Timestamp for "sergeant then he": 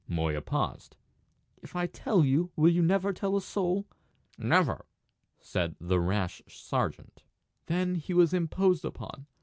6.47-8.15